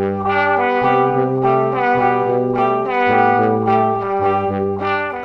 [0.00, 0.49] Música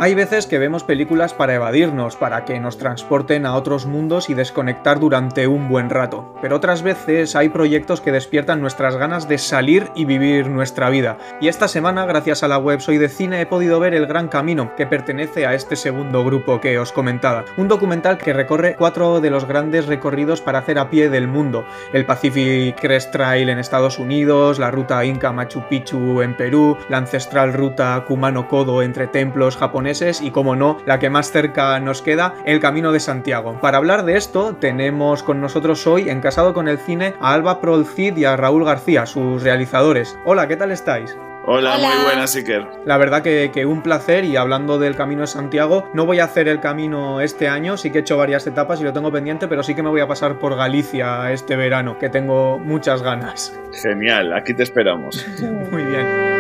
[0.05, 4.35] Hay veces que vemos películas para evadirnos, para que nos transporten a otros mundos y
[4.35, 6.31] desconectar durante un buen rato.
[6.43, 11.17] Pero otras veces hay proyectos que despiertan nuestras ganas de salir y vivir nuestra vida.
[11.41, 14.27] Y esta semana, gracias a la web Soy de Cine, he podido ver El Gran
[14.27, 17.45] Camino, que pertenece a este segundo grupo que os comentaba.
[17.57, 21.65] Un documental que recorre cuatro de los grandes recorridos para hacer a pie del mundo.
[21.93, 26.97] El Pacific Crest Trail en Estados Unidos, la ruta Inca Machu Picchu en Perú, la
[26.97, 32.01] ancestral ruta Kumano Kodo entre templos japoneses y, como no, la que más cerca nos
[32.01, 33.59] queda, el Camino de Santiago.
[33.61, 37.61] Para hablar de esto, tenemos con nosotros hoy, en Casado con el Cine, a Alba
[37.61, 40.17] Prolcid y a Raúl García, sus realizadores.
[40.25, 41.15] Hola, ¿qué tal estáis?
[41.47, 42.67] Hola, muy buenas, Iker.
[42.85, 46.25] La verdad que, que, un placer y hablando del Camino de Santiago, no voy a
[46.25, 49.47] hacer el camino este año, sí que he hecho varias etapas y lo tengo pendiente,
[49.47, 53.57] pero sí que me voy a pasar por Galicia este verano, que tengo muchas ganas.
[53.81, 55.25] Genial, aquí te esperamos.
[55.71, 56.34] muy bien.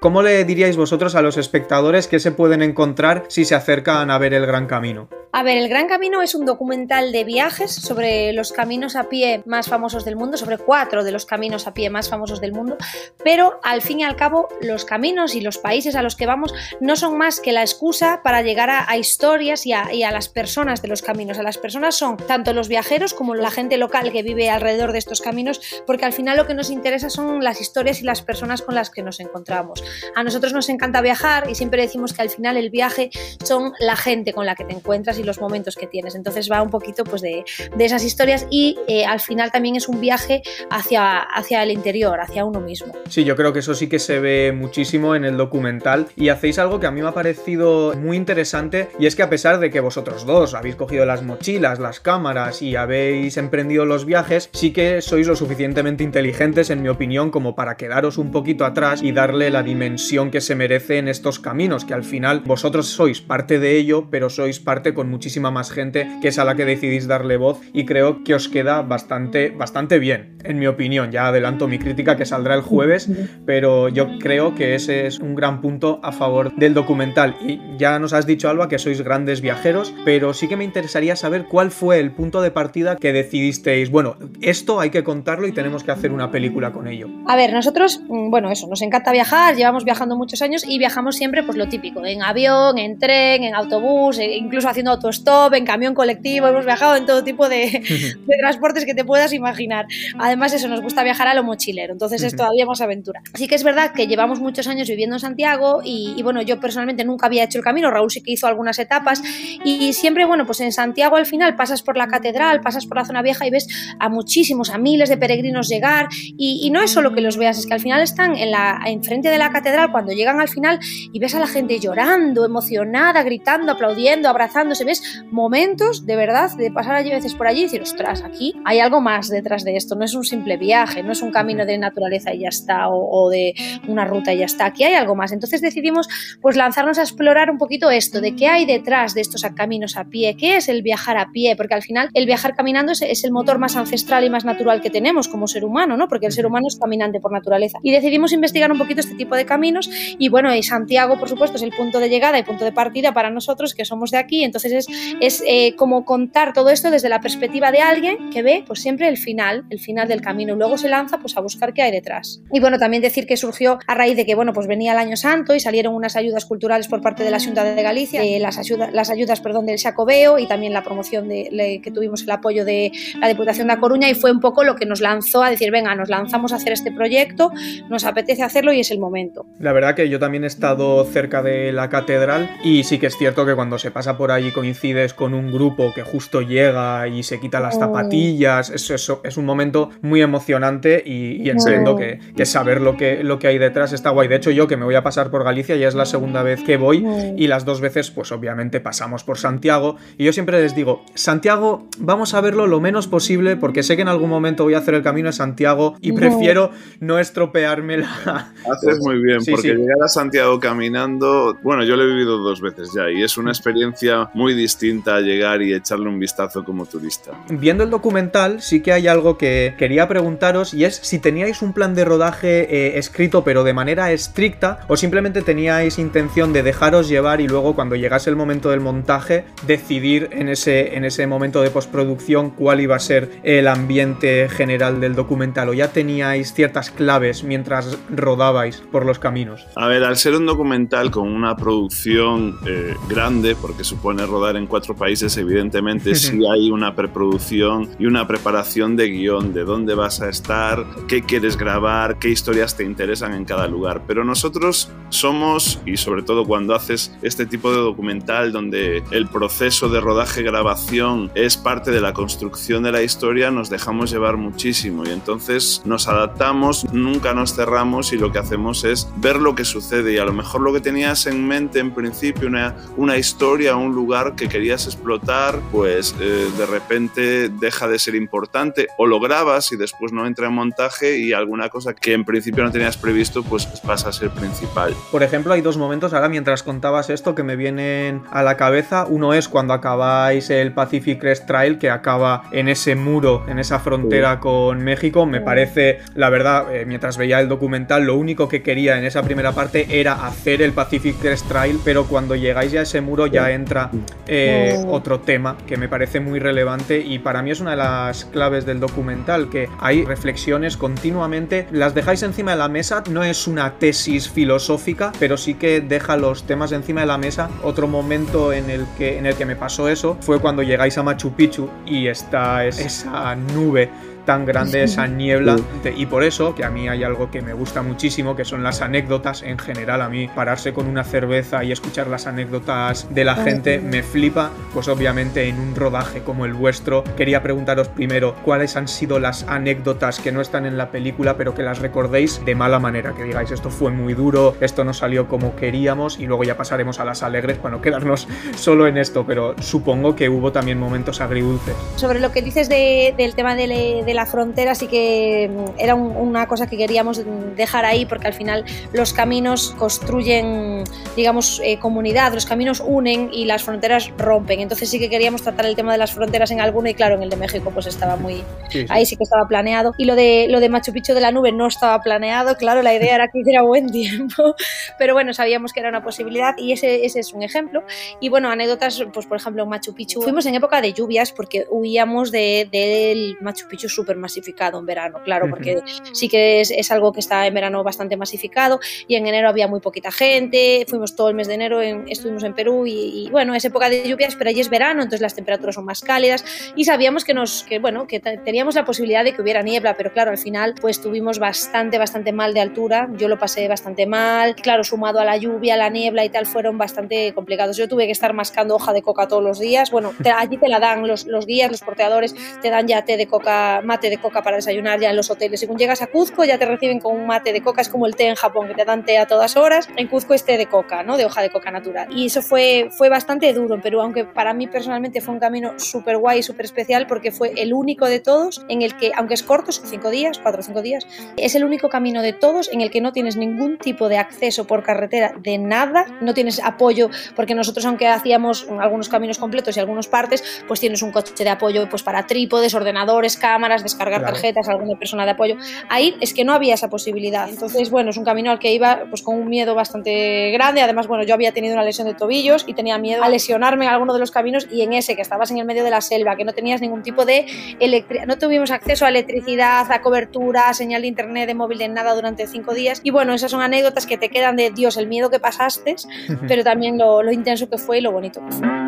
[0.00, 4.18] ¿Cómo le diríais vosotros a los espectadores que se pueden encontrar si se acercan a
[4.18, 5.08] ver el Gran Camino?
[5.30, 9.42] A ver, El Gran Camino es un documental de viajes sobre los caminos a pie
[9.44, 12.78] más famosos del mundo, sobre cuatro de los caminos a pie más famosos del mundo,
[13.22, 16.54] pero al fin y al cabo los caminos y los países a los que vamos
[16.80, 20.28] no son más que la excusa para llegar a, historias y a, y a, las
[20.28, 21.38] personas de los caminos.
[21.38, 24.98] A las personas son tanto los viajeros como la gente local que vive alrededor de
[24.98, 28.62] estos caminos, porque al final lo que nos interesa son las historias y las personas
[28.62, 29.84] con las que nos encontramos.
[30.14, 33.10] A nosotros nos encanta viajar y siempre decimos que al final el viaje
[33.44, 36.14] son la gente con la que te encuentras y los momentos que tienes.
[36.14, 37.44] Entonces va un poquito pues, de,
[37.76, 42.20] de esas historias y eh, al final también es un viaje hacia, hacia el interior,
[42.20, 42.92] hacia uno mismo.
[43.08, 46.58] Sí, yo creo que eso sí que se ve muchísimo en el documental y hacéis
[46.58, 49.70] algo que a mí me ha parecido muy interesante y es que a pesar de
[49.70, 54.72] que vosotros dos habéis cogido las mochilas, las cámaras y habéis emprendido los viajes, sí
[54.72, 59.12] que sois lo suficientemente inteligentes en mi opinión como para quedaros un poquito atrás y
[59.12, 63.60] darle la dimensión que se merece en estos caminos, que al final vosotros sois parte
[63.60, 67.06] de ello, pero sois parte con muchísima más gente que es a la que decidís
[67.06, 71.12] darle voz y creo que os queda bastante, bastante bien, en mi opinión.
[71.12, 73.08] Ya adelanto mi crítica que saldrá el jueves,
[73.46, 77.36] pero yo creo que ese es un gran punto a favor del documental.
[77.40, 81.14] Y ya nos has dicho, Alba, que sois grandes viajeros, pero sí que me interesaría
[81.14, 85.52] saber cuál fue el punto de partida que decidisteis, bueno, esto hay que contarlo y
[85.52, 87.06] tenemos que hacer una película con ello.
[87.28, 91.16] A ver, nosotros, mm, bueno, eso, nos encanta viajar, llevamos viajando muchos años y viajamos
[91.16, 95.66] siempre pues lo típico, en avión, en tren, en autobús, e incluso haciendo autostop, en
[95.66, 97.66] camión colectivo, hemos viajado en todo tipo de,
[98.26, 99.84] de, transportes que te puedas imaginar.
[100.18, 103.20] Además, eso, nos gusta viajar a lo mochilero, entonces es todavía más aventura.
[103.34, 106.58] Así que es verdad que llevamos muchos años viviendo en Santiago y, y, bueno, yo
[106.58, 109.22] personalmente nunca había hecho el camino, Raúl sí que hizo algunas etapas
[109.64, 113.04] y siempre, bueno, pues en Santiago al final pasas por la catedral, pasas por la
[113.04, 113.68] zona vieja y ves
[113.98, 117.58] a muchísimos, a miles de peregrinos llegar y, y no es solo que los veas,
[117.58, 119.57] es que al final están en la, enfrente de la catedral
[119.90, 120.78] cuando llegan al final
[121.12, 126.70] y ves a la gente llorando, emocionada, gritando, aplaudiendo, abrazándose, ves momentos de verdad de
[126.70, 129.94] pasar allí veces por allí y decir, ostras, aquí hay algo más detrás de esto,
[129.94, 133.08] no es un simple viaje, no es un camino de naturaleza y ya está, o,
[133.10, 133.54] o de
[133.86, 135.32] una ruta y ya está, aquí hay algo más.
[135.32, 136.08] Entonces decidimos
[136.40, 140.04] pues lanzarnos a explorar un poquito esto, de qué hay detrás de estos caminos a
[140.04, 143.24] pie, qué es el viajar a pie, porque al final el viajar caminando es, es
[143.24, 146.08] el motor más ancestral y más natural que tenemos como ser humano, ¿no?
[146.08, 147.78] Porque el ser humano es caminante por naturaleza.
[147.82, 151.56] Y decidimos investigar un poquito este tipo de caminos y bueno, y Santiago, por supuesto,
[151.56, 154.44] es el punto de llegada y punto de partida para nosotros que somos de aquí,
[154.44, 154.86] entonces es,
[155.20, 159.08] es eh, como contar todo esto desde la perspectiva de alguien que ve pues siempre
[159.08, 161.90] el final, el final del camino y luego se lanza pues a buscar qué hay
[161.90, 162.40] detrás.
[162.52, 165.16] Y bueno, también decir que surgió a raíz de que bueno, pues venía el año
[165.16, 168.58] santo y salieron unas ayudas culturales por parte de la Junta de Galicia, eh, las,
[168.58, 172.64] ayuda, las ayudas perdón, del Xacobeo y también la promoción de, que tuvimos el apoyo
[172.64, 175.70] de la Diputación de Coruña y fue un poco lo que nos lanzó a decir,
[175.70, 177.50] venga, nos lanzamos a hacer este proyecto,
[177.88, 179.37] nos apetece hacerlo y es el momento.
[179.58, 183.16] La verdad que yo también he estado cerca de la catedral y sí que es
[183.16, 187.22] cierto que cuando se pasa por allí coincides con un grupo que justo llega y
[187.22, 192.20] se quita las zapatillas, eso, eso es un momento muy emocionante y, y entiendo que,
[192.36, 194.28] que, saber lo que, lo que hay detrás está guay.
[194.28, 196.62] De hecho, yo que me voy a pasar por Galicia ya es la segunda vez
[196.62, 197.06] que voy
[197.36, 201.86] y las dos veces pues obviamente pasamos por Santiago y yo siempre les digo, Santiago
[201.98, 204.94] vamos a verlo lo menos posible porque sé que en algún momento voy a hacer
[204.94, 206.70] el camino de Santiago y prefiero
[207.00, 208.52] no estropearme la...
[208.70, 209.74] Haces muy bien, sí, porque sí.
[209.74, 213.50] llegar a Santiago caminando, bueno, yo lo he vivido dos veces ya y es una
[213.50, 217.32] experiencia muy distinta a llegar y echarle un vistazo como turista.
[217.48, 221.72] Viendo el documental, sí que hay algo que quería preguntaros y es si teníais un
[221.72, 227.08] plan de rodaje eh, escrito pero de manera estricta o simplemente teníais intención de dejaros
[227.08, 231.62] llevar y luego cuando llegase el momento del montaje decidir en ese, en ese momento
[231.62, 236.90] de postproducción cuál iba a ser el ambiente general del documental o ya teníais ciertas
[236.90, 239.66] claves mientras rodabais por los caminos.
[239.74, 244.66] A ver, al ser un documental con una producción eh, grande, porque supone rodar en
[244.66, 250.20] cuatro países, evidentemente sí hay una preproducción y una preparación de guion, de dónde vas
[250.20, 254.02] a estar, qué quieres grabar, qué historias te interesan en cada lugar.
[254.06, 259.88] Pero nosotros somos, y sobre todo cuando haces este tipo de documental donde el proceso
[259.88, 265.10] de rodaje-grabación es parte de la construcción de la historia, nos dejamos llevar muchísimo y
[265.10, 270.12] entonces nos adaptamos, nunca nos cerramos y lo que hacemos es ver lo que sucede
[270.12, 273.94] y a lo mejor lo que tenías en mente en principio, una, una historia, un
[273.94, 279.72] lugar que querías explotar, pues eh, de repente deja de ser importante o lo grabas
[279.72, 283.42] y después no entra en montaje y alguna cosa que en principio no tenías previsto
[283.42, 284.94] pues pasa a ser principal.
[285.10, 289.06] Por ejemplo, hay dos momentos ahora mientras contabas esto que me vienen a la cabeza.
[289.08, 293.78] Uno es cuando acabáis el Pacific Crest Trail que acaba en ese muro, en esa
[293.78, 295.26] frontera con México.
[295.26, 299.22] Me parece, la verdad, eh, mientras veía el documental, lo único que quería en esa
[299.22, 303.26] primera parte era hacer el Pacific Crest Trail, pero cuando llegáis ya a ese muro
[303.26, 303.90] ya entra
[304.26, 308.24] eh, otro tema que me parece muy relevante y para mí es una de las
[308.26, 313.46] claves del documental, que hay reflexiones continuamente, las dejáis encima de la mesa, no es
[313.46, 317.50] una tesis filosófica, pero sí que deja los temas encima de la mesa.
[317.62, 321.02] Otro momento en el que, en el que me pasó eso fue cuando llegáis a
[321.02, 323.90] Machu Picchu y está esa nube
[324.28, 325.56] tan grande esa niebla
[325.96, 328.82] y por eso que a mí hay algo que me gusta muchísimo que son las
[328.82, 330.02] anécdotas en general.
[330.02, 334.50] A mí pararse con una cerveza y escuchar las anécdotas de la gente me flipa
[334.74, 339.44] pues obviamente en un rodaje como el vuestro quería preguntaros primero cuáles han sido las
[339.44, 343.22] anécdotas que no están en la película pero que las recordéis de mala manera que
[343.22, 347.06] digáis esto fue muy duro esto no salió como queríamos y luego ya pasaremos a
[347.06, 351.74] las alegres para no quedarnos solo en esto pero supongo que hubo también momentos agridulces.
[351.96, 356.46] Sobre lo que dices del tema de, de la frontera sí que mm, era una
[356.46, 357.22] cosa que queríamos
[357.56, 360.84] dejar ahí porque al final los caminos construyen,
[361.16, 364.60] digamos, eh, comunidad, los caminos unen y las fronteras rompen.
[364.60, 367.22] Entonces sí que queríamos tratar el tema de las fronteras en alguno y claro, en
[367.22, 368.42] el de México pues estaba muy...
[368.88, 369.94] Ahí sí que estaba planeado.
[369.98, 372.94] Y lo de, lo de Machu Picchu de la nube no estaba planeado, claro, la
[372.94, 374.54] idea era que hiciera buen tiempo,
[374.98, 377.84] pero bueno, sabíamos que era una posibilidad y ese, ese es un ejemplo.
[378.20, 382.30] Y bueno, anécdotas, pues por ejemplo Machu Picchu, fuimos en época de lluvias porque huíamos
[382.30, 385.82] del de, Machu Picchu super masificado en verano, claro, porque
[386.12, 389.80] sí que es, algo que está en verano bastante masificado y en enero había muy
[389.80, 393.90] poquita gente, fuimos todo el mes de enero, estuvimos en Perú y, bueno, es época
[393.90, 396.42] de lluvias, pero allí es verano, entonces las temperaturas son más cálidas
[396.74, 400.10] y sabíamos que nos, que bueno, que teníamos la posibilidad de que hubiera niebla, pero
[400.10, 404.54] claro, al final pues tuvimos bastante, bastante mal de altura, yo lo pasé bastante mal,
[404.54, 407.76] claro, sumado a la lluvia, la niebla y tal, fueron bastante complicados.
[407.76, 410.80] Yo tuve que estar mascando hoja de coca todos los días, bueno, allí te la
[410.80, 414.42] dan los, los guías, los porteadores, te dan ya té de coca, mate de coca
[414.42, 415.60] para desayunar ya en los hoteles.
[415.60, 418.14] Según llegas a Cuzco ya te reciben con un mate de coca, es como el
[418.14, 419.88] té en Japón, que te dan té a todas horas.
[419.96, 421.16] En Cuzco es té de coca, ¿no?
[421.16, 422.06] De hoja de coca natural.
[422.14, 425.72] Y eso fue, fue bastante duro en Perú, aunque para mí personalmente fue un camino
[425.78, 429.42] súper guay, súper especial, porque fue el único de todos en el que, aunque es
[429.42, 431.06] corto, son cinco días, cuatro o cinco días,
[431.36, 434.66] es el único camino de todos en el que no tienes ningún tipo de acceso
[434.66, 439.80] por carretera de nada, no tienes apoyo, porque nosotros aunque hacíamos algunos caminos completos y
[439.80, 444.68] algunas partes, pues tienes un coche de apoyo pues para trípodes, ordenadores, cámaras, descargar tarjetas,
[444.68, 445.56] alguna persona de apoyo.
[445.88, 447.48] Ahí es que no había esa posibilidad.
[447.48, 450.82] Entonces, bueno, es un camino al que iba pues con un miedo bastante grande.
[450.82, 453.90] Además, bueno, yo había tenido una lesión de tobillos y tenía miedo a lesionarme en
[453.90, 456.36] alguno de los caminos y en ese que estabas en el medio de la selva,
[456.36, 457.46] que no tenías ningún tipo de
[457.80, 461.88] electricidad, no tuvimos acceso a electricidad, a cobertura, a señal de internet, de móvil, de
[461.88, 463.00] nada durante cinco días.
[463.02, 465.96] Y bueno, esas son anécdotas que te quedan de Dios, el miedo que pasaste,
[466.48, 468.87] pero también lo, lo intenso que fue y lo bonito que fue.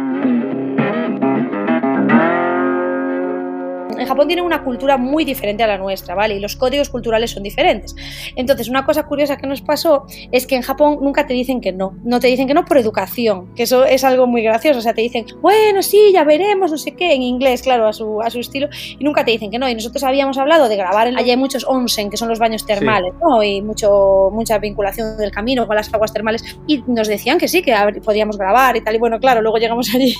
[4.00, 6.34] En Japón tienen una cultura muy diferente a la nuestra, ¿vale?
[6.34, 7.94] Y los códigos culturales son diferentes.
[8.34, 11.72] Entonces, una cosa curiosa que nos pasó es que en Japón nunca te dicen que
[11.72, 11.94] no.
[12.02, 14.78] No te dicen que no por educación, que eso es algo muy gracioso.
[14.78, 17.92] O sea, te dicen, bueno, sí, ya veremos, no sé qué, en inglés, claro, a
[17.92, 19.68] su, a su estilo, y nunca te dicen que no.
[19.68, 21.18] Y nosotros habíamos hablado de grabar, en...
[21.18, 23.42] allí hay muchos onsen, que son los baños termales, ¿no?
[23.42, 27.62] Y mucho, mucha vinculación del camino con las aguas termales, y nos decían que sí,
[27.62, 28.94] que podíamos grabar y tal.
[28.94, 30.14] Y bueno, claro, luego llegamos allí.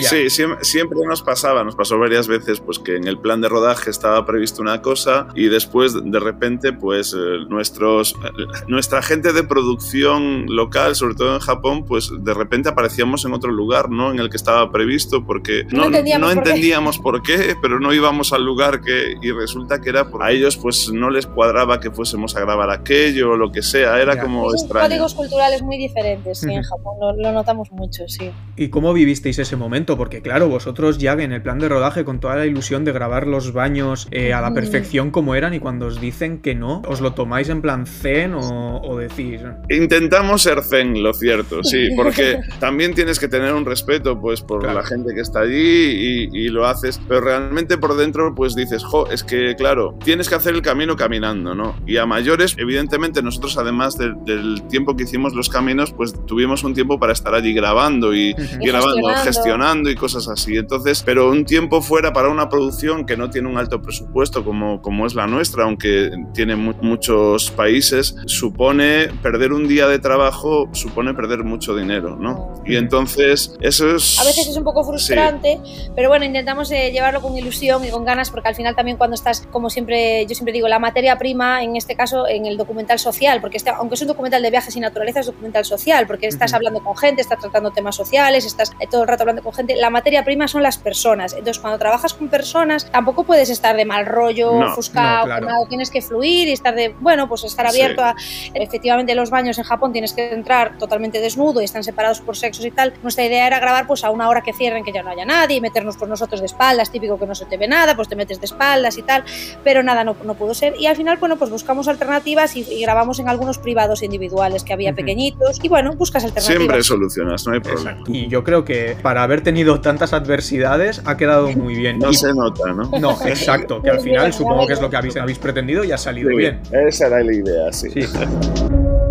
[0.00, 3.40] Sí, siempre, siempre nos pasaba, nos pasó varias veces, pues que en el el plan
[3.40, 8.14] de rodaje estaba previsto una cosa y después de repente pues eh, nuestros,
[8.68, 13.50] nuestra gente de producción local, sobre todo en Japón, pues de repente aparecíamos en otro
[13.50, 14.12] lugar, ¿no?
[14.12, 17.54] En el que estaba previsto porque no, entendíamos, por, qué.
[17.60, 21.10] pero no íbamos al lugar que y resulta que era por a ellos pues no
[21.10, 24.88] les cuadraba que fuésemos a grabar aquello o lo que sea, era como extraño.
[24.88, 28.30] códigos culturales muy diferentes, sí, en Japón lo, lo notamos mucho, sí.
[28.56, 29.96] ¿Y cómo vivisteis ese momento?
[29.96, 33.05] Porque claro, vosotros ya en el plan de rodaje con toda la ilusión de grabar
[33.26, 37.00] los baños eh, a la perfección como eran y cuando os dicen que no, ¿os
[37.00, 39.40] lo tomáis en plan zen o, decís?
[39.68, 44.64] Intentamos ser zen, lo cierto, sí, porque también tienes que tener un respeto pues por
[44.64, 49.06] la gente que está allí y, lo haces, pero realmente por dentro pues dices, jo,
[49.08, 51.76] es que claro, tienes que hacer el camino caminando, ¿no?
[51.86, 56.74] Y a mayores, evidentemente nosotros además del tiempo que hicimos los caminos, pues tuvimos un
[56.74, 59.90] tiempo para estar allí grabando y, grabando, gestionando.
[59.90, 60.56] y cosas así.
[60.56, 64.80] Entonces, pero un tiempo fuera para una producción que no tiene un alto presupuesto como,
[64.80, 71.14] como es la nuestra, aunque tiene muchos países, supone perder un día de trabajo, supone
[71.14, 72.62] perder mucho dinero, ¿no?
[72.64, 74.18] Y entonces, eso es...
[74.20, 75.60] A veces es un poco frustrante,
[75.94, 79.14] pero bueno, intentamos eh, llevarlo con ilusión y con ganas, porque al final también cuando
[79.14, 82.98] estás, como siempre, yo siempre digo, la materia prima, en este caso, en el documental
[82.98, 86.26] social, porque este, aunque es un documental de viajes y naturaleza, es documental social, porque
[86.26, 89.52] estás hablando con gente, estás tratando temas sociales, estás eh, todo el rato hablando con
[89.52, 89.76] gente.
[89.76, 91.32] La materia prima son las personas.
[91.32, 95.26] Entonces, cuando trabajas con personas, tampoco puedes estar de mal rollo, ofuscado,
[95.68, 98.14] tienes que fluir y estar de, bueno, pues estar abierto a.
[98.54, 102.64] Efectivamente, los baños en Japón tienes que entrar totalmente desnudo y están separados por sexos
[102.64, 102.94] y tal.
[103.02, 105.56] Nuestra idea era grabar pues a una hora que cierren, que ya no haya nadie,
[105.56, 108.16] y meternos por nosotros de espaldas, típico que no se te ve nada, pues te
[108.16, 109.24] metes de espaldas y tal.
[109.64, 110.74] Pero nada, no, no pudo ser.
[110.78, 114.94] Y al final, bueno, pues buscamos alternativas y, grabamos en algunos privados individuales que había
[114.94, 115.58] pequeñitos.
[115.62, 116.58] Y bueno, buscas alternativas.
[116.58, 118.04] Siempre solucionas, no hay problema.
[118.06, 121.98] Y yo creo que para haber tenido tantas adversidades ha quedado muy bien.
[121.98, 122.84] No se nota, ¿no?
[122.98, 125.98] No, exacto, que al final supongo que es lo que habéis, habéis pretendido y ha
[125.98, 126.60] salido bien.
[126.70, 127.90] Esa era la idea, sí.
[127.90, 128.00] sí.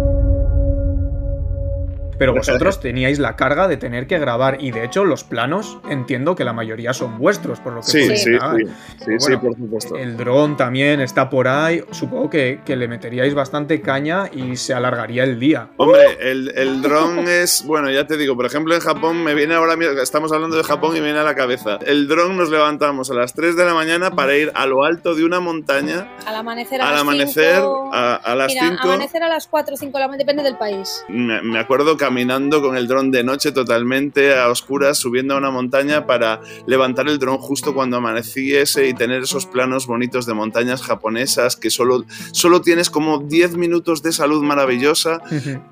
[2.18, 6.36] Pero vosotros teníais la carga de tener que grabar y de hecho los planos entiendo
[6.36, 8.38] que la mayoría son vuestros, por lo que Sí, sí,
[9.20, 9.96] sí, por supuesto.
[9.96, 14.74] El dron también está por ahí, supongo que, que, le meteríais bastante caña y se
[14.74, 15.70] alargaría el día.
[15.78, 19.56] Hombre, el, el dron es, bueno, ya te digo, por ejemplo en Japón me viene
[19.56, 21.80] ahora, estamos hablando de Japón y me viene a la cabeza.
[21.86, 25.16] El dron nos levantamos a las 3 de la mañana para ir a lo alto
[25.16, 26.10] de una montaña.
[26.26, 27.62] Al amanecer a al las amanecer,
[27.94, 28.76] A, las 5.
[28.82, 31.04] amanecer a las 4 o 5 la depende del país.
[31.08, 35.38] Me, me acuerdo que caminando con el dron de noche totalmente a oscuras, subiendo a
[35.40, 40.36] una montaña para levantar el dron justo cuando amaneciese y tener esos planos bonitos de
[40.36, 45.20] montañas japonesas que solo, solo tienes como 10 minutos de salud maravillosa.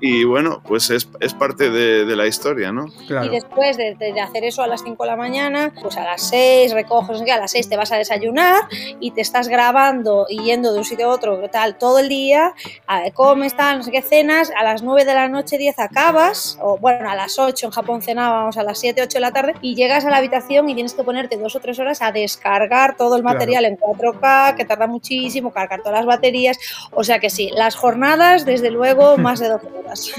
[0.00, 2.86] Y bueno, pues es, es parte de, de, la historia, ¿no?
[3.08, 6.28] Y después de, de, hacer eso a las 5 de la mañana, pues a las
[6.30, 8.62] 6 recoges, a las 6 te vas a desayunar
[8.98, 12.54] y te estás grabando y yendo de un sitio a otro, tal, todo el día,
[13.14, 15.78] comes, tal, no sé qué cenas, a las 9 de la noche, 10
[16.24, 19.32] acabas o bueno, a las 8 en Japón cenábamos a las 7, 8 de la
[19.32, 22.12] tarde, y llegas a la habitación y tienes que ponerte dos o tres horas a
[22.12, 26.58] descargar todo el material en 4K, que tarda muchísimo, cargar todas las baterías.
[26.92, 30.12] O sea que sí, las jornadas, desde luego, más de 12 horas.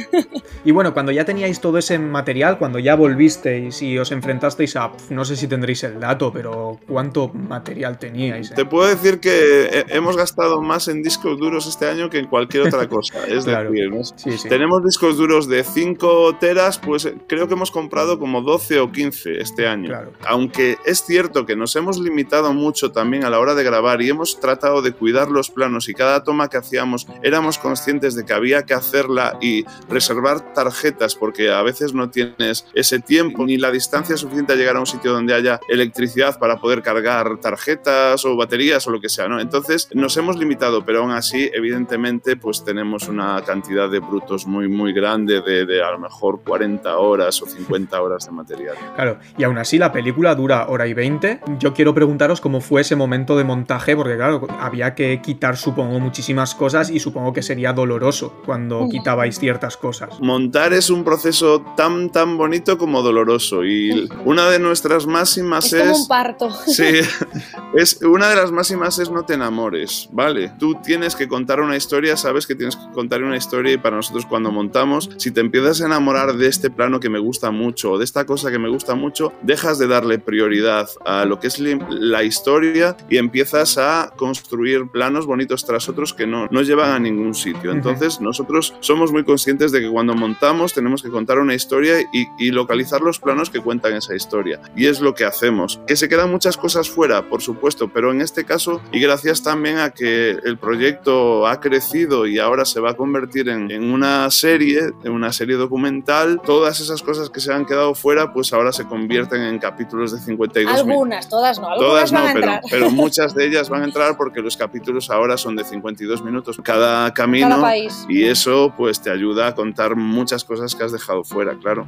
[0.63, 4.91] y bueno, cuando ya teníais todo ese material, cuando ya volvisteis y os enfrentasteis a,
[5.09, 8.53] no sé si tendréis el dato, pero ¿cuánto material teníais?
[8.53, 12.67] Te puedo decir que hemos gastado más en discos duros este año que en cualquier
[12.67, 13.25] otra cosa.
[13.27, 18.19] Es decir, tenemos discos duros de 5 5 teras, pues eh, creo que hemos comprado
[18.19, 19.97] como 12 o 15 este año.
[20.27, 24.09] Aunque es cierto que nos hemos limitado mucho también a la hora de grabar y
[24.09, 28.33] hemos tratado de cuidar los planos y cada toma que hacíamos éramos conscientes de que
[28.33, 33.71] había que hacerla y reservar tarjetas porque a veces no tienes ese tiempo ni la
[33.71, 38.35] distancia suficiente a llegar a un sitio donde haya electricidad para poder cargar tarjetas o
[38.35, 39.39] baterías o lo que sea, ¿no?
[39.39, 44.67] Entonces nos hemos limitado, pero aún así, evidentemente, pues tenemos una cantidad de brutos muy,
[44.67, 48.75] muy grande de a lo mejor 40 horas o 50 horas de material.
[48.95, 51.41] Claro, y aún así la película dura hora y 20.
[51.59, 55.99] Yo quiero preguntaros cómo fue ese momento de montaje, porque claro, había que quitar supongo
[55.99, 60.19] muchísimas cosas y supongo que sería doloroso cuando quitabais ciertas cosas.
[60.19, 65.73] Montar es un proceso tan tan bonito como doloroso y una de nuestras máximas es...
[65.73, 66.51] Es como un parto.
[66.67, 66.83] Sí,
[67.75, 70.51] es, una de las máximas es no te enamores, ¿vale?
[70.59, 73.95] Tú tienes que contar una historia, sabes que tienes que contar una historia y para
[73.95, 77.51] nosotros cuando montamos, si te empiezas empiezas a enamorar de este plano que me gusta
[77.51, 81.39] mucho o de esta cosa que me gusta mucho, dejas de darle prioridad a lo
[81.39, 86.61] que es la historia y empiezas a construir planos bonitos tras otros que no, no
[86.61, 87.71] llevan a ningún sitio.
[87.71, 92.27] Entonces, nosotros somos muy conscientes de que cuando montamos tenemos que contar una historia y,
[92.39, 94.61] y localizar los planos que cuentan esa historia.
[94.77, 95.81] Y es lo que hacemos.
[95.87, 99.79] Que se quedan muchas cosas fuera, por supuesto, pero en este caso, y gracias también
[99.79, 104.29] a que el proyecto ha crecido y ahora se va a convertir en, en una
[104.31, 108.71] serie, en una serie documental, todas esas cosas que se han quedado fuera, pues ahora
[108.71, 112.45] se convierten en capítulos de 52 Algunas, todas no, algunas todas van no, a pero,
[112.45, 112.61] entrar.
[112.71, 116.57] pero muchas de ellas van a entrar porque los capítulos ahora son de 52 minutos
[116.63, 118.05] cada camino Cada país.
[118.09, 121.85] y eso pues te ayuda a contar muchas cosas que has dejado fuera, claro.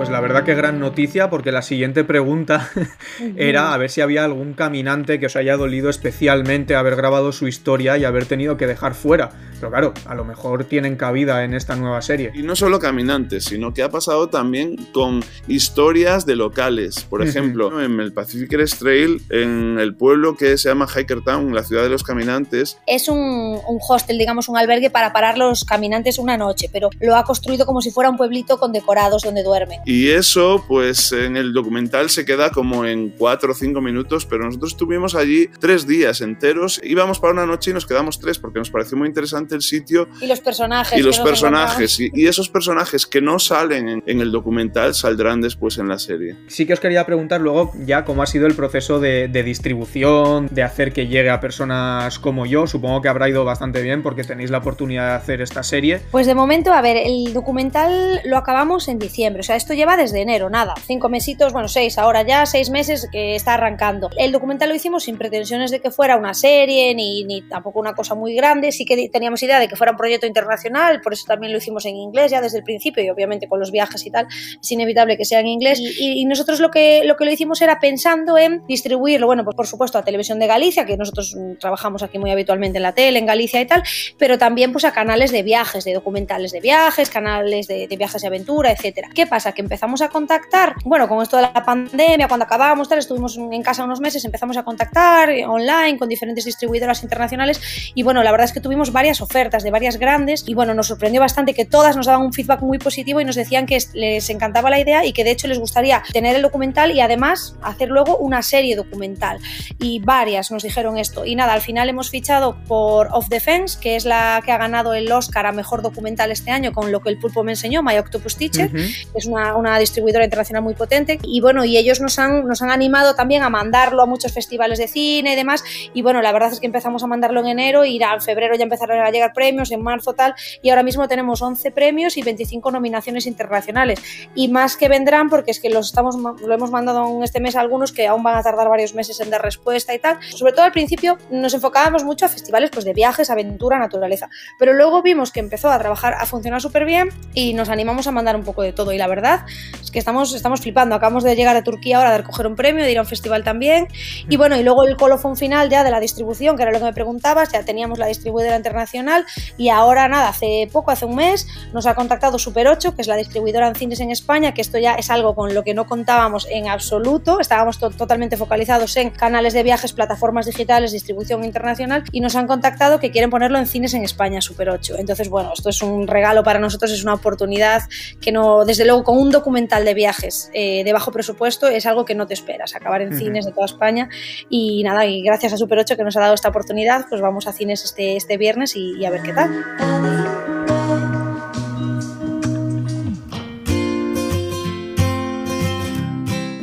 [0.00, 2.70] Pues la verdad que gran noticia porque la siguiente pregunta
[3.36, 7.46] era a ver si había algún caminante que os haya dolido especialmente haber grabado su
[7.46, 9.28] historia y haber tenido que dejar fuera.
[9.56, 12.32] Pero claro, a lo mejor tienen cabida en esta nueva serie.
[12.34, 17.04] Y no solo caminantes, sino que ha pasado también con historias de locales.
[17.04, 21.54] Por ejemplo, en el Pacific Crest Trail, en el pueblo que se llama Hiker Town,
[21.54, 25.64] la ciudad de los caminantes, Es un, un hostel, digamos, un albergue para parar los
[25.64, 29.42] caminantes una noche, pero lo ha construido como si fuera un pueblito con decorados donde
[29.42, 29.80] duermen.
[29.90, 34.44] Y eso, pues en el documental se queda como en cuatro o cinco minutos, pero
[34.44, 36.80] nosotros estuvimos allí tres días enteros.
[36.84, 40.06] Íbamos para una noche y nos quedamos tres porque nos pareció muy interesante el sitio
[40.20, 40.96] Y los personajes.
[40.96, 41.98] y los personajes.
[41.98, 45.98] Y, y esos personajes que no salen en, en el documental saldrán después en la
[45.98, 46.36] serie.
[46.46, 50.46] Sí que os quería preguntar luego ya cómo ha sido el proceso de, de distribución,
[50.52, 52.68] de hacer que llegue a personas como yo.
[52.68, 56.00] Supongo que habrá ido bastante bien porque tenéis la oportunidad de hacer esta serie.
[56.12, 59.96] Pues de momento, a ver, el documental lo acabamos en diciembre, o sea, esto lleva
[59.96, 64.10] desde enero, nada, cinco mesitos, bueno, seis ahora ya, seis meses que está arrancando.
[64.18, 67.94] El documental lo hicimos sin pretensiones de que fuera una serie, ni, ni tampoco una
[67.94, 71.24] cosa muy grande, sí que teníamos idea de que fuera un proyecto internacional, por eso
[71.26, 74.10] también lo hicimos en inglés ya desde el principio y obviamente con los viajes y
[74.10, 74.26] tal,
[74.60, 75.80] es inevitable que sea en inglés.
[75.80, 79.56] Y, y nosotros lo que, lo que lo hicimos era pensando en distribuirlo, bueno, pues
[79.56, 83.18] por supuesto a Televisión de Galicia, que nosotros trabajamos aquí muy habitualmente en la tele,
[83.18, 83.82] en Galicia y tal,
[84.18, 88.20] pero también pues a canales de viajes, de documentales de viajes, canales de, de viajes
[88.20, 89.08] de aventura, etcétera.
[89.14, 89.52] ¿Qué pasa?
[89.52, 93.62] Que empezamos a contactar, bueno, con esto de la pandemia, cuando acabamos, tal, estuvimos en
[93.62, 98.32] casa unos meses, empezamos a contactar eh, online con diferentes distribuidoras internacionales y bueno, la
[98.32, 101.64] verdad es que tuvimos varias ofertas de varias grandes y bueno, nos sorprendió bastante que
[101.66, 104.80] todas nos daban un feedback muy positivo y nos decían que es- les encantaba la
[104.80, 108.42] idea y que de hecho les gustaría tener el documental y además hacer luego una
[108.42, 109.38] serie documental
[109.78, 111.24] y varias nos dijeron esto.
[111.24, 114.58] Y nada, al final hemos fichado por Off the Fence, que es la que ha
[114.58, 117.84] ganado el Oscar a Mejor Documental este año con lo que el pulpo me enseñó,
[117.84, 118.76] My Octopus Teacher, Ujú.
[119.12, 121.18] que es una, una distribuidora internacional muy potente.
[121.22, 124.78] Y bueno, y ellos nos han, nos han animado también a mandarlo a muchos festivales
[124.78, 125.62] de cine y demás.
[125.94, 128.64] Y bueno, la verdad es que empezamos a mandarlo en enero y en febrero ya
[128.64, 130.34] empezaron a llegar premios, en marzo tal.
[130.62, 134.00] Y ahora mismo tenemos 11 premios y 25 nominaciones internacionales.
[134.34, 137.56] Y más que vendrán, porque es que los estamos, lo hemos mandado en este mes
[137.56, 140.18] a algunos que aún van a tardar varios meses en dar respuesta y tal.
[140.22, 144.28] Sobre todo al principio nos enfocábamos mucho a festivales pues, de viajes, aventura, naturaleza.
[144.58, 148.12] Pero luego vimos que empezó a trabajar, a funcionar súper bien y nos animamos a
[148.12, 148.92] mandar un poco de todo.
[148.92, 149.44] Y la verdad
[149.82, 150.94] es que estamos, estamos flipando.
[150.94, 153.44] Acabamos de llegar de Turquía ahora de recoger un premio, de ir a un festival
[153.44, 153.88] también.
[154.28, 156.84] Y bueno, y luego el colofón final ya de la distribución, que era lo que
[156.84, 159.24] me preguntabas, ya teníamos la distribuidora internacional
[159.56, 163.08] y ahora nada, hace poco, hace un mes, nos ha contactado Super 8, que es
[163.08, 165.86] la distribuidora en cines en España, que esto ya es algo con lo que no
[165.86, 167.40] contábamos en absoluto.
[167.40, 172.46] Estábamos to- totalmente focalizados en canales de viajes, plataformas digitales, distribución internacional y nos han
[172.46, 174.96] contactado que quieren ponerlo en cines en España, Super 8.
[174.98, 177.82] Entonces, bueno, esto es un regalo para nosotros, es una oportunidad
[178.20, 182.04] que no, desde luego, con un documental de viajes eh, de bajo presupuesto es algo
[182.04, 183.18] que no te esperas, acabar en Ujú.
[183.18, 184.08] cines de toda España.
[184.48, 187.46] Y nada, y gracias a Super 8 que nos ha dado esta oportunidad, pues vamos
[187.46, 190.19] a cines este, este viernes y, y a ver qué tal.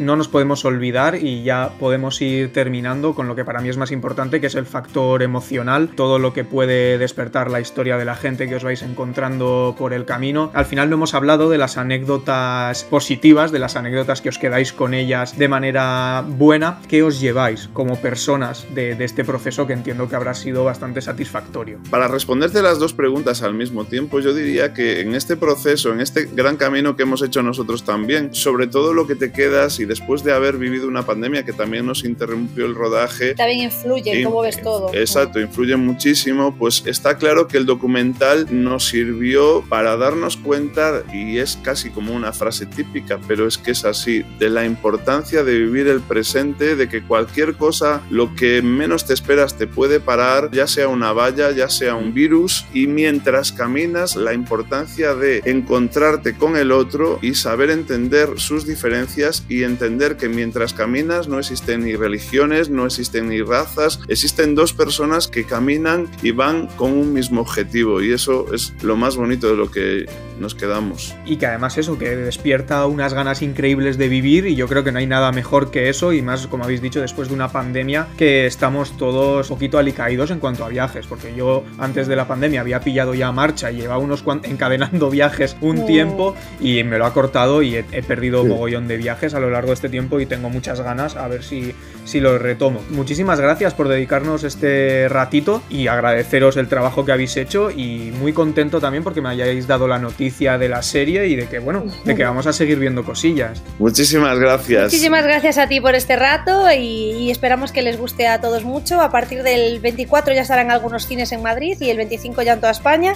[0.07, 3.77] No nos podemos olvidar y ya podemos ir terminando con lo que para mí es
[3.77, 8.05] más importante, que es el factor emocional, todo lo que puede despertar la historia de
[8.05, 10.49] la gente que os vais encontrando por el camino.
[10.53, 14.71] Al final no hemos hablado de las anécdotas positivas, de las anécdotas que os quedáis
[14.71, 16.79] con ellas de manera buena.
[16.87, 21.01] ¿Qué os lleváis como personas de, de este proceso que entiendo que habrá sido bastante
[21.01, 21.79] satisfactorio?
[21.89, 25.99] Para responderte las dos preguntas al mismo tiempo, yo diría que en este proceso, en
[25.99, 29.85] este gran camino que hemos hecho nosotros también, sobre todo lo que te quedas y
[29.97, 33.33] después de haber vivido una pandemia que también nos interrumpió el rodaje.
[33.33, 34.93] También influye cómo ves todo.
[34.93, 36.55] Exacto, influye muchísimo.
[36.55, 42.13] Pues está claro que el documental nos sirvió para darnos cuenta, y es casi como
[42.13, 46.75] una frase típica, pero es que es así, de la importancia de vivir el presente,
[46.75, 51.11] de que cualquier cosa, lo que menos te esperas te puede parar, ya sea una
[51.11, 57.17] valla, ya sea un virus, y mientras caminas, la importancia de encontrarte con el otro
[57.23, 59.86] y saber entender sus diferencias y entender
[60.17, 65.45] que mientras caminas no existen ni religiones, no existen ni razas, existen dos personas que
[65.45, 68.01] caminan y van con un mismo objetivo.
[68.01, 70.05] Y eso es lo más bonito de lo que
[70.39, 71.15] nos quedamos.
[71.25, 74.91] Y que además eso, que despierta unas ganas increíbles de vivir y yo creo que
[74.91, 78.07] no hay nada mejor que eso y más, como habéis dicho, después de una pandemia
[78.17, 82.61] que estamos todos poquito alicaídos en cuanto a viajes, porque yo antes de la pandemia
[82.61, 87.13] había pillado ya marcha y llevaba unos encadenando viajes un tiempo y me lo ha
[87.13, 90.25] cortado y he, perdido un mogollón de viajes a lo largo de este tiempo y
[90.25, 91.73] tengo muchas ganas a ver si,
[92.05, 92.81] si lo retomo.
[92.89, 98.33] Muchísimas gracias por dedicarnos este ratito y agradeceros el trabajo que habéis hecho y muy
[98.33, 101.85] contento también porque me hayáis dado la noticia de la serie y de que, bueno,
[102.05, 103.61] de que vamos a seguir viendo cosillas.
[103.79, 104.83] Muchísimas gracias.
[104.83, 109.01] Muchísimas gracias a ti por este rato y, esperamos que les guste a todos mucho.
[109.01, 112.59] A partir del 24 ya estarán algunos cines en Madrid y el 25 ya en
[112.59, 113.13] toda España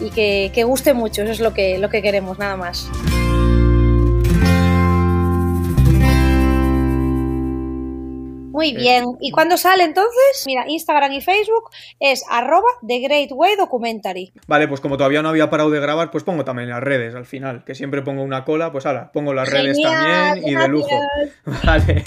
[0.00, 2.88] y que, que guste mucho, eso es lo que, lo que queremos, nada más.
[8.60, 9.16] Muy bien.
[9.20, 10.44] ¿Y cuándo sale entonces?
[10.44, 14.34] Mira, Instagram y Facebook es arroba The Great Way Documentary.
[14.46, 17.24] Vale, pues como todavía no había parado de grabar, pues pongo también las redes al
[17.24, 20.90] final, que siempre pongo una cola, pues ahora, pongo las redes también y de lujo.
[21.64, 22.04] Vale.